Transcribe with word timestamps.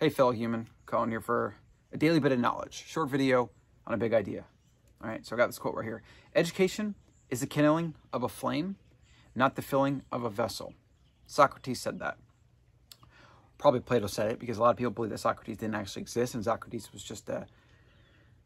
Hey, 0.00 0.10
fellow 0.10 0.30
human, 0.30 0.68
Colin 0.86 1.10
here 1.10 1.20
for 1.20 1.56
a 1.92 1.96
daily 1.96 2.20
bit 2.20 2.30
of 2.30 2.38
knowledge, 2.38 2.84
short 2.86 3.08
video 3.08 3.50
on 3.84 3.94
a 3.94 3.96
big 3.96 4.14
idea. 4.14 4.44
All 5.02 5.10
right, 5.10 5.26
so 5.26 5.34
I 5.34 5.36
got 5.36 5.48
this 5.48 5.58
quote 5.58 5.74
right 5.74 5.84
here. 5.84 6.02
Education 6.36 6.94
is 7.30 7.40
the 7.40 7.48
kindling 7.48 7.96
of 8.12 8.22
a 8.22 8.28
flame, 8.28 8.76
not 9.34 9.56
the 9.56 9.62
filling 9.62 10.02
of 10.12 10.22
a 10.22 10.30
vessel. 10.30 10.72
Socrates 11.26 11.80
said 11.80 11.98
that. 11.98 12.16
Probably 13.58 13.80
Plato 13.80 14.06
said 14.06 14.30
it 14.30 14.38
because 14.38 14.56
a 14.56 14.60
lot 14.60 14.70
of 14.70 14.76
people 14.76 14.92
believe 14.92 15.10
that 15.10 15.18
Socrates 15.18 15.56
didn't 15.56 15.74
actually 15.74 16.02
exist 16.02 16.32
and 16.36 16.44
Socrates 16.44 16.92
was 16.92 17.02
just 17.02 17.28
a 17.28 17.48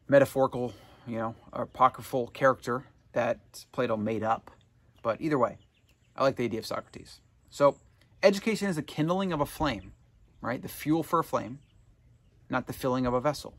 metaphorical, 0.07 0.73
you 1.05 1.19
know, 1.19 1.35
apocryphal 1.53 2.29
character 2.29 2.85
that 3.11 3.63
Plato 3.71 3.95
made 3.95 4.23
up. 4.23 4.49
But 5.03 5.21
either 5.21 5.37
way, 5.37 5.59
I 6.17 6.23
like 6.23 6.35
the 6.35 6.45
idea 6.45 6.61
of 6.61 6.65
Socrates. 6.65 7.21
So, 7.51 7.77
education 8.23 8.69
is 8.69 8.75
the 8.75 8.81
kindling 8.81 9.31
of 9.31 9.39
a 9.39 9.45
flame, 9.45 9.93
right? 10.43 10.61
The 10.61 10.67
fuel 10.67 11.01
for 11.01 11.19
a 11.19 11.23
flame, 11.23 11.59
not 12.49 12.67
the 12.67 12.73
filling 12.73 13.05
of 13.05 13.13
a 13.13 13.21
vessel. 13.21 13.55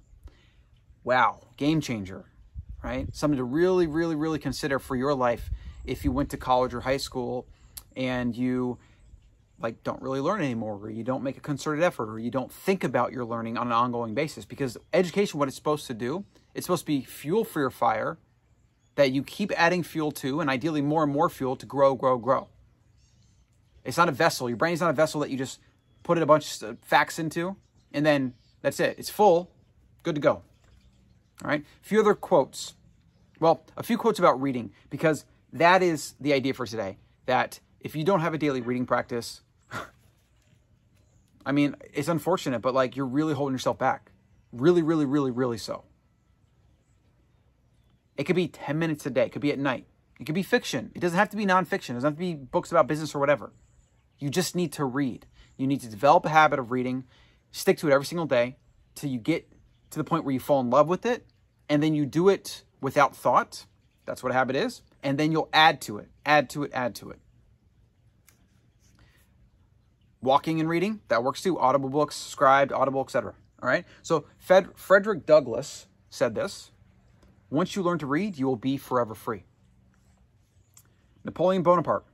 Wow, 1.03 1.41
game 1.57 1.81
changer, 1.81 2.27
right? 2.83 3.09
Something 3.15 3.39
to 3.39 3.45
really, 3.45 3.87
really, 3.87 4.15
really 4.15 4.39
consider 4.39 4.79
for 4.79 4.95
your 4.95 5.15
life 5.15 5.51
if 5.85 6.05
you 6.05 6.13
went 6.13 6.31
to 6.31 6.37
college 6.37 6.75
or 6.75 6.81
high 6.83 6.99
school 6.99 7.47
and 7.97 8.37
you 8.37 8.79
like 9.61 9.83
don't 9.83 10.03
really 10.03 10.21
learn 10.21 10.43
anymore 10.43 10.79
or 10.83 10.91
you 10.91 11.05
don't 11.05 11.23
make 11.23 11.37
a 11.37 11.41
concerted 11.41 11.83
effort 11.83 12.11
or 12.11 12.19
you 12.19 12.31
don't 12.31 12.53
think 12.53 12.83
about 12.83 13.13
your 13.13 13.25
learning 13.25 13.57
on 13.57 13.69
an 13.69 13.73
ongoing 13.73 14.13
basis 14.13 14.45
because 14.45 14.77
education 14.93 15.39
what 15.39 15.47
it's 15.47 15.57
supposed 15.57 15.87
to 15.87 15.95
do 15.95 16.25
it's 16.55 16.67
supposed 16.67 16.83
to 16.83 16.87
be 16.87 17.03
fuel 17.03 17.45
for 17.45 17.61
your 17.61 17.71
fire 17.71 18.19
that 18.97 19.13
you 19.13 19.23
keep 19.23 19.53
adding 19.57 19.83
fuel 19.83 20.11
to 20.11 20.41
and 20.41 20.51
ideally 20.51 20.83
more 20.83 21.05
and 21.05 21.13
more 21.13 21.29
fuel 21.29 21.55
to 21.55 21.67
grow 21.67 21.95
grow 21.95 22.19
grow 22.19 22.49
it's 23.85 23.97
not 23.97 24.09
a 24.09 24.13
vessel 24.13 24.49
your 24.49 24.57
brain 24.57 24.73
is 24.73 24.81
not 24.81 24.91
a 24.91 24.95
vessel 24.95 25.21
that 25.21 25.31
you 25.31 25.39
just 25.39 25.61
put 26.05 26.17
it 26.17 26.23
a 26.23 26.27
bunch 26.27 26.63
of 26.63 26.79
facts 26.81 27.19
into 27.19 27.57
and 27.93 28.07
then 28.07 28.33
that's 28.63 28.79
it 28.79 28.97
it's 28.99 29.11
full 29.11 29.51
good 30.05 30.15
to 30.15 30.21
go 30.21 30.43
all 31.43 31.51
right 31.51 31.65
a 31.83 31.87
few 31.87 31.99
other 31.99 32.15
quotes 32.15 32.75
well 33.41 33.65
a 33.77 33.83
few 33.83 33.99
quotes 33.99 34.21
about 34.21 34.41
reading 34.41 34.71
because 34.91 35.25
that 35.53 35.83
is 35.83 36.15
the 36.21 36.33
idea 36.33 36.55
for 36.55 36.67
today 36.67 36.99
that 37.27 37.61
if 37.85 37.95
you 37.95 38.03
don't 38.03 38.21
have 38.21 38.35
a 38.35 38.39
daily 38.39 38.63
reading 38.63 38.87
practice, 38.87 39.43
I 41.47 41.53
mean, 41.53 41.77
it's 41.93 42.09
unfortunate, 42.09 42.61
but 42.61 42.75
like 42.75 42.97
you're 42.97 43.07
really 43.07 43.35
holding 43.35 43.55
yourself 43.55 43.79
back. 43.79 44.11
Really, 44.53 44.83
really, 44.83 45.05
really, 45.05 45.31
really 45.31 45.59
so. 45.59 45.85
It 48.17 48.25
could 48.25 48.37
be 48.37 48.49
10 48.49 48.79
minutes 48.79 49.05
a 49.07 49.11
day, 49.11 49.27
it 49.27 49.33
could 49.33 49.43
be 49.43 49.53
at 49.53 49.59
night. 49.59 49.87
It 50.19 50.25
could 50.25 50.35
be 50.35 50.43
fiction. 50.43 50.93
It 50.95 51.01
doesn't 51.01 51.19
have 51.19 51.31
to 51.31 51.37
be 51.37 51.45
nonfiction. 51.45 51.91
It 51.91 51.95
doesn't 51.95 52.13
have 52.13 52.15
to 52.15 52.19
be 52.19 52.35
books 52.35 52.71
about 52.71 52.87
business 52.87 53.15
or 53.15 53.19
whatever. 53.19 53.53
You 54.19 54.31
just 54.31 54.55
need 54.55 54.73
to 54.75 54.85
read. 54.85 55.27
You 55.57 55.67
need 55.67 55.81
to 55.81 55.89
develop 55.89 56.25
a 56.25 56.31
habit 56.31 56.59
of 56.59 56.71
reading, 56.71 57.05
stick 57.53 57.79
to 57.79 57.89
it 57.89 57.93
every 57.93 58.07
single 58.07 58.27
day 58.27 58.57
till 58.95 59.11
you 59.11 59.19
get 59.19 59.49
to 59.91 59.99
the 59.99 60.05
point 60.05 60.25
where 60.25 60.33
you 60.33 60.41
fall 60.41 60.61
in 60.61 60.71
love 60.71 60.89
with 60.89 61.07
it, 61.07 61.27
and 61.69 61.83
then 61.83 61.95
you 61.95 62.07
do 62.07 62.29
it 62.29 62.65
without 62.81 63.15
thought. 63.15 63.67
That's 64.07 64.23
what 64.23 64.33
a 64.33 64.35
habit 64.35 64.57
is. 64.57 64.83
And 65.03 65.19
then 65.19 65.33
you'll 65.33 65.49
add 65.53 65.81
to 65.83 65.99
it, 65.99 66.09
add 66.27 66.51
to 66.51 66.65
it, 66.65 66.73
add 66.75 66.95
to 66.97 67.11
it. 67.11 67.19
Walking 70.21 70.59
and 70.59 70.69
reading, 70.69 71.01
that 71.09 71.23
works 71.23 71.43
too. 71.43 71.59
Audible 71.59 71.91
books, 71.91 72.17
Scribd, 72.17 72.73
Audible, 72.73 73.03
etc. 73.03 73.35
All 73.63 73.69
right. 73.69 73.85
So 74.03 74.25
Fed, 74.39 74.69
Frederick 74.75 75.27
Douglass 75.27 75.87
said 76.09 76.35
this: 76.35 76.71
"Once 77.51 77.77
you 77.77 77.83
learn 77.83 77.99
to 77.99 78.07
read, 78.07 78.39
you 78.39 78.47
will 78.47 78.57
be 78.57 78.77
forever 78.79 79.15
free." 79.15 79.45
Napoleon 81.25 81.63
Bonaparte: 81.63 82.07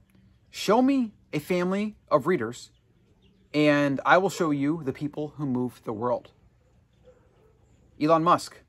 "Show 0.50 0.82
me 0.82 1.12
a 1.32 1.38
family 1.38 1.96
of 2.10 2.26
readers, 2.26 2.70
and 3.52 4.00
I 4.04 4.18
will 4.18 4.30
show 4.30 4.50
you 4.50 4.82
the 4.84 4.92
people 4.92 5.34
who 5.36 5.46
move 5.46 5.80
the 5.84 5.92
world." 5.92 6.30
Elon 8.00 8.24
Musk: 8.24 8.60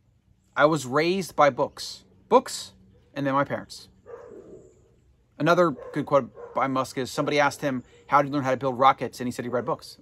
"I 0.56 0.66
was 0.66 0.86
raised 0.86 1.36
by 1.36 1.50
books, 1.50 2.04
books, 2.30 2.74
and 3.14 3.26
then 3.26 3.34
my 3.34 3.44
parents." 3.44 3.90
Another 5.42 5.72
good 5.72 6.06
quote 6.06 6.54
by 6.54 6.68
Musk 6.68 7.00
is 7.00 7.12
somebody 7.12 7.40
asked 7.40 7.62
him, 7.62 7.84
How 8.06 8.22
did 8.22 8.30
you 8.30 8.34
learn 8.36 8.44
how 8.44 8.52
to 8.52 8.58
build 8.58 8.78
rockets? 8.78 9.20
And 9.20 9.28
he 9.28 9.32
said 9.32 9.44
he 9.44 9.50
read 9.50 9.66
books. 9.66 9.98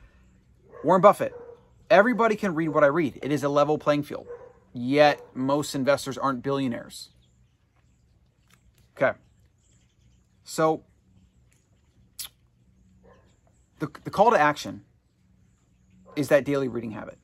Warren 0.84 1.00
Buffett, 1.00 1.34
everybody 1.88 2.36
can 2.36 2.54
read 2.54 2.68
what 2.68 2.84
I 2.84 2.88
read. 2.88 3.18
It 3.22 3.32
is 3.32 3.42
a 3.42 3.48
level 3.48 3.78
playing 3.78 4.02
field. 4.02 4.26
Yet 4.74 5.20
most 5.34 5.74
investors 5.74 6.18
aren't 6.18 6.42
billionaires. 6.42 7.08
Okay. 8.96 9.16
So 10.44 10.84
the, 13.80 13.90
the 14.04 14.10
call 14.10 14.30
to 14.30 14.38
action 14.38 14.84
is 16.16 16.28
that 16.28 16.44
daily 16.44 16.68
reading 16.68 16.92
habit. 16.92 17.18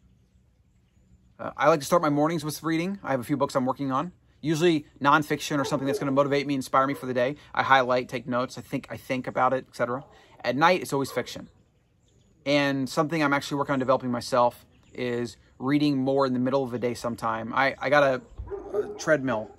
Uh, 1.39 1.53
I 1.57 1.69
like 1.69 1.81
to 1.81 1.87
start 1.87 2.03
my 2.03 2.11
mornings 2.11 2.45
with 2.45 2.63
reading. 2.63 2.99
I 3.05 3.13
have 3.13 3.21
a 3.21 3.25
few 3.25 3.37
books 3.37 3.55
I'm 3.55 3.67
working 3.67 3.93
on 3.93 4.13
usually 4.47 4.87
nonfiction 5.03 5.59
or 5.59 5.65
something 5.65 5.87
that's 5.87 5.99
going 5.99 6.07
to 6.07 6.13
motivate 6.13 6.47
me, 6.47 6.55
inspire 6.55 6.87
me 6.87 6.95
for 6.95 7.07
the 7.07 7.15
day. 7.15 7.37
I 7.55 7.63
highlight, 7.63 8.09
take 8.09 8.27
notes. 8.27 8.57
I 8.57 8.61
think, 8.61 8.87
I 8.91 8.97
think 8.97 9.27
about 9.27 9.53
it, 9.53 9.67
etc. 9.69 10.05
At 10.43 10.57
night, 10.57 10.83
it's 10.83 10.93
always 10.93 11.11
fiction. 11.11 11.49
And 12.45 12.89
something 12.89 13.23
I'm 13.23 13.33
actually 13.33 13.59
working 13.59 13.73
on 13.73 13.79
developing 13.79 14.11
myself 14.11 14.65
is 14.95 15.37
reading 15.59 15.99
more 15.99 16.27
in 16.27 16.33
the 16.33 16.39
middle 16.39 16.63
of 16.63 16.71
the 16.71 16.79
day 16.79 16.95
sometime. 16.95 17.53
I, 17.55 17.75
I 17.79 17.91
got 17.91 18.03
a, 18.05 18.23
a 18.77 18.99
treadmill, 18.99 19.51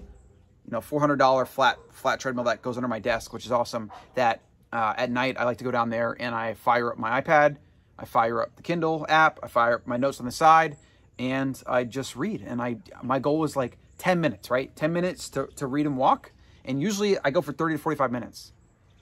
you 0.65 0.71
know, 0.71 0.79
$400 0.79 1.47
flat, 1.47 1.77
flat 1.91 2.19
treadmill 2.19 2.45
that 2.45 2.61
goes 2.61 2.77
under 2.77 2.87
my 2.87 2.99
desk, 2.99 3.33
which 3.33 3.45
is 3.45 3.51
awesome. 3.51 3.91
That 4.15 4.41
uh, 4.71 4.93
at 4.97 5.09
night, 5.09 5.37
I 5.39 5.45
like 5.45 5.57
to 5.57 5.63
go 5.63 5.71
down 5.71 5.89
there 5.89 6.15
and 6.19 6.35
I 6.35 6.53
fire 6.55 6.91
up 6.91 6.97
my 6.97 7.21
iPad. 7.21 7.57
I 7.97 8.05
fire 8.05 8.41
up 8.41 8.55
the 8.55 8.63
Kindle 8.63 9.05
app. 9.09 9.39
I 9.41 9.47
fire 9.47 9.75
up 9.75 9.87
my 9.87 9.97
notes 9.97 10.19
on 10.19 10.25
the 10.25 10.31
side 10.31 10.77
and 11.17 11.61
I 11.65 11.83
just 11.83 12.15
read. 12.15 12.43
And 12.45 12.61
I, 12.61 12.77
my 13.01 13.19
goal 13.19 13.43
is 13.43 13.55
like 13.55 13.77
10 13.97 14.21
minutes, 14.21 14.51
right? 14.51 14.75
10 14.75 14.93
minutes 14.93 15.29
to, 15.31 15.47
to 15.55 15.67
read 15.67 15.85
and 15.85 15.97
walk. 15.97 16.31
And 16.65 16.81
usually 16.81 17.17
I 17.23 17.31
go 17.31 17.41
for 17.41 17.53
30 17.53 17.75
to 17.75 17.79
45 17.79 18.11
minutes. 18.11 18.51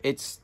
It's 0.03 0.39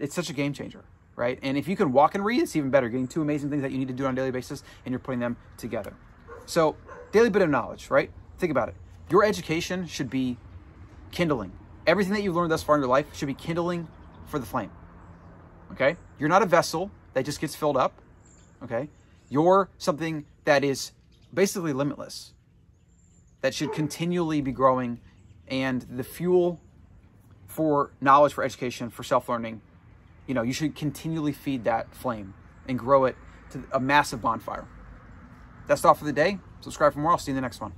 it's 0.00 0.14
such 0.14 0.30
a 0.30 0.32
game 0.32 0.52
changer, 0.52 0.82
right? 1.14 1.38
And 1.42 1.58
if 1.58 1.68
you 1.68 1.76
can 1.76 1.92
walk 1.92 2.14
and 2.14 2.24
read, 2.24 2.40
it's 2.42 2.56
even 2.56 2.70
better. 2.70 2.88
Getting 2.88 3.06
two 3.06 3.20
amazing 3.20 3.50
things 3.50 3.62
that 3.62 3.70
you 3.70 3.78
need 3.78 3.88
to 3.88 3.94
do 3.94 4.06
on 4.06 4.14
a 4.14 4.16
daily 4.16 4.30
basis 4.30 4.64
and 4.84 4.92
you're 4.92 4.98
putting 4.98 5.20
them 5.20 5.36
together. 5.58 5.92
So, 6.46 6.74
daily 7.12 7.28
bit 7.28 7.42
of 7.42 7.50
knowledge, 7.50 7.90
right? 7.90 8.10
Think 8.38 8.50
about 8.50 8.70
it. 8.70 8.74
Your 9.10 9.24
education 9.24 9.86
should 9.86 10.08
be 10.08 10.38
kindling. 11.10 11.52
Everything 11.86 12.14
that 12.14 12.22
you've 12.22 12.34
learned 12.34 12.50
thus 12.50 12.62
far 12.62 12.76
in 12.76 12.80
your 12.80 12.88
life 12.88 13.14
should 13.14 13.26
be 13.26 13.34
kindling 13.34 13.88
for 14.30 14.38
the 14.38 14.46
flame. 14.46 14.70
Okay? 15.72 15.96
You're 16.18 16.28
not 16.28 16.42
a 16.42 16.46
vessel 16.46 16.90
that 17.14 17.24
just 17.24 17.40
gets 17.40 17.54
filled 17.54 17.76
up. 17.76 18.00
Okay? 18.62 18.88
You're 19.28 19.68
something 19.78 20.24
that 20.44 20.64
is 20.64 20.92
basically 21.32 21.72
limitless 21.72 22.32
that 23.42 23.54
should 23.54 23.72
continually 23.72 24.40
be 24.40 24.52
growing 24.52 25.00
and 25.48 25.82
the 25.82 26.04
fuel 26.04 26.60
for 27.46 27.90
knowledge, 28.00 28.32
for 28.32 28.44
education, 28.44 28.90
for 28.90 29.02
self-learning, 29.02 29.60
you 30.26 30.34
know, 30.34 30.42
you 30.42 30.52
should 30.52 30.76
continually 30.76 31.32
feed 31.32 31.64
that 31.64 31.92
flame 31.94 32.34
and 32.68 32.78
grow 32.78 33.04
it 33.06 33.16
to 33.50 33.64
a 33.72 33.80
massive 33.80 34.22
bonfire. 34.22 34.66
That's 35.66 35.84
all 35.84 35.94
for 35.94 36.04
the 36.04 36.12
day. 36.12 36.38
Subscribe 36.60 36.92
for 36.92 37.00
more. 37.00 37.12
I'll 37.12 37.18
see 37.18 37.32
you 37.32 37.36
in 37.36 37.36
the 37.36 37.42
next 37.42 37.60
one. 37.60 37.72